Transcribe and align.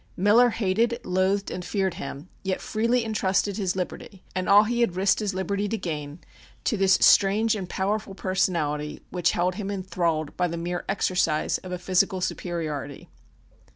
Miller 0.17 0.49
hated, 0.49 0.99
loathed 1.05 1.51
and 1.51 1.63
feared 1.63 1.93
him, 1.93 2.27
yet 2.43 2.59
freely 2.59 3.05
entrusted 3.05 3.57
his 3.57 3.75
liberty, 3.75 4.23
and 4.33 4.49
all 4.49 4.63
he 4.63 4.81
had 4.81 4.95
risked 4.95 5.19
his 5.19 5.35
liberty 5.35 5.69
to 5.69 5.77
gain, 5.77 6.17
to 6.63 6.75
this 6.75 6.93
strange 7.01 7.53
and 7.55 7.69
powerful 7.69 8.15
personality 8.15 9.03
which 9.11 9.29
held 9.33 9.53
him 9.53 9.69
enthralled 9.69 10.35
by 10.35 10.47
the 10.47 10.57
mere 10.57 10.83
exercise 10.89 11.59
of 11.59 11.71
a 11.71 11.77
physical 11.77 12.19
superiority. 12.19 13.09